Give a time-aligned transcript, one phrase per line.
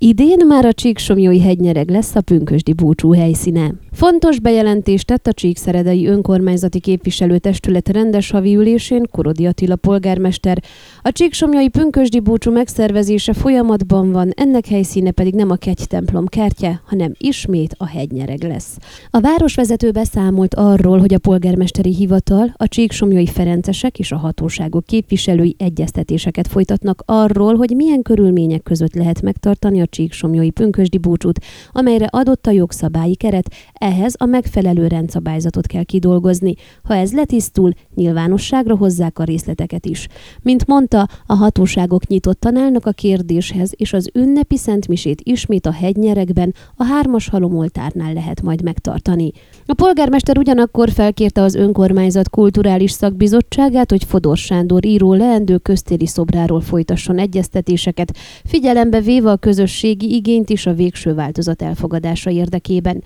[0.00, 3.74] Idén már a Csíksomjói hegynyereg lesz a pünkösdi búcsú helyszíne.
[3.96, 10.62] Fontos bejelentést tett a Csíkszeredai önkormányzati képviselőtestület rendes havi ülésén Korodi Attila polgármester.
[11.02, 16.80] A Csíksomjói pünkösdi búcsú megszervezése folyamatban van, ennek helyszíne pedig nem a kegy templom kertje,
[16.86, 18.76] hanem ismét a hegynyereg lesz.
[19.10, 25.54] A városvezető beszámolt arról, hogy a polgármesteri hivatal, a Csíksomjói ferencesek és a hatóságok képviselői
[25.58, 31.40] egyeztetéseket folytatnak arról, hogy milyen körülmények között lehet megtartani a Csíksomjói pünkösdi búcsút,
[31.72, 33.48] amelyre adott a jogszabályi keret,
[33.86, 36.54] ehhez a megfelelő rendszabályzatot kell kidolgozni.
[36.82, 40.08] Ha ez letisztul, nyilvánosságra hozzák a részleteket is.
[40.42, 46.54] Mint mondta, a hatóságok nyitottan állnak a kérdéshez, és az ünnepi szentmisét ismét a hegynyerekben,
[46.76, 49.32] a hármas halomoltárnál lehet majd megtartani.
[49.66, 56.60] A polgármester ugyanakkor felkérte az önkormányzat kulturális szakbizottságát, hogy Fodor Sándor író leendő köztéri szobráról
[56.60, 63.02] folytasson egyeztetéseket, figyelembe véve a közös közösségi igényt is a végső változat elfogadása érdekében.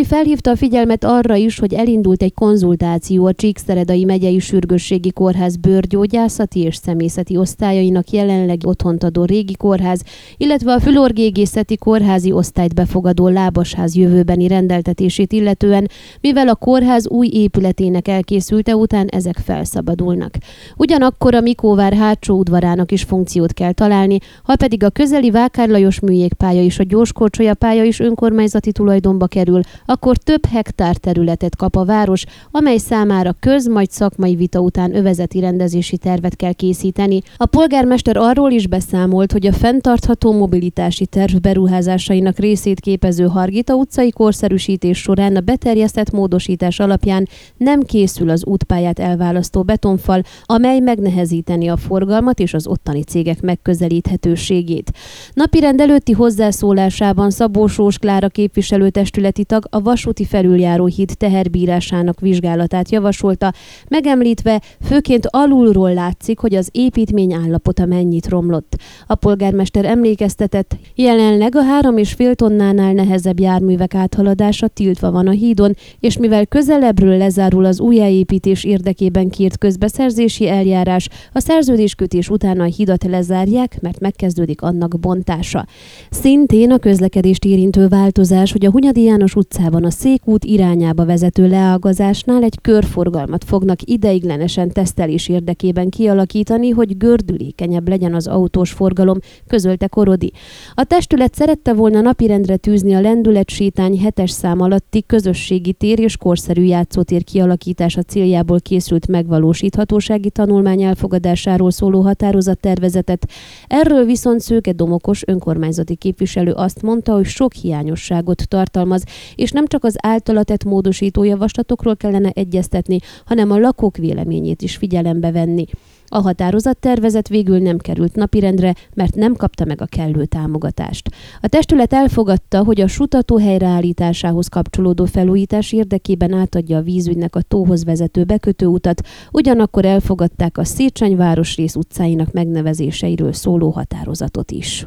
[0.00, 5.56] Korodi felhívta a figyelmet arra is, hogy elindult egy konzultáció a Csíkszeredai megyei sürgősségi kórház
[5.56, 10.02] bőrgyógyászati és szemészeti osztályainak jelenleg otthont adó régi kórház,
[10.36, 15.88] illetve a fülorgégészeti kórházi osztályt befogadó lábasház jövőbeni rendeltetését illetően,
[16.20, 20.34] mivel a kórház új épületének elkészülte után ezek felszabadulnak.
[20.76, 26.00] Ugyanakkor a Mikóvár hátsó udvarának is funkciót kell találni, ha pedig a közeli Vákár Lajos
[26.00, 29.60] műjégpálya és a gyorskorcsolya pálya is önkormányzati tulajdonba kerül,
[29.90, 35.40] akkor több hektár területet kap a város, amely számára köz, majd szakmai vita után övezeti
[35.40, 37.20] rendezési tervet kell készíteni.
[37.36, 44.10] A polgármester arról is beszámolt, hogy a fenntartható mobilitási terv beruházásainak részét képező Hargita utcai
[44.10, 51.76] korszerűsítés során a beterjesztett módosítás alapján nem készül az útpályát elválasztó betonfal, amely megnehezíteni a
[51.76, 54.92] forgalmat és az ottani cégek megközelíthetőségét.
[55.32, 63.52] Napirend előtti hozzászólásában Szabó Sós Klára képviselőtestületi tag a vasúti felüljáró híd teherbírásának vizsgálatát javasolta,
[63.88, 68.76] megemlítve főként alulról látszik, hogy az építmény állapota mennyit romlott.
[69.06, 75.30] A polgármester emlékeztetett, jelenleg a három és fél tonnánál nehezebb járművek áthaladása tiltva van a
[75.30, 82.64] hídon, és mivel közelebbről lezárul az újjáépítés érdekében kírt közbeszerzési eljárás, a szerződéskötés után a
[82.64, 85.66] hidat lezárják, mert megkezdődik annak bontása.
[86.10, 92.42] Szintén a közlekedést érintő változás, hogy a Hunyadi János utcában a Székút irányába vezető leágazásnál
[92.42, 100.32] egy körforgalmat fognak ideiglenesen tesztelés érdekében kialakítani, hogy gördülékenyebb legyen az autós forgalom, közölte Korodi.
[100.74, 106.62] A testület szerette volna napirendre tűzni a lendületsétány hetes szám alatti közösségi tér és korszerű
[106.62, 113.26] játszótér kialakítása céljából készült megvalósíthatósági tanulmány elfogadásáról szóló határozattervezetet.
[113.66, 119.04] Erről viszont Szőke Domokos önkormányzat önkormányzati képviselő azt mondta, hogy sok hiányosságot tartalmaz,
[119.50, 124.76] és nem csak az általa tett módosító javaslatokról kellene egyeztetni, hanem a lakók véleményét is
[124.76, 125.64] figyelembe venni.
[126.06, 131.08] A határozattervezet végül nem került napirendre, mert nem kapta meg a kellő támogatást.
[131.40, 137.84] A testület elfogadta, hogy a sutató helyreállításához kapcsolódó felújítás érdekében átadja a vízügynek a tóhoz
[137.84, 144.86] vezető bekötőutat, ugyanakkor elfogadták a Széchenyi városrész utcáinak megnevezéseiről szóló határozatot is.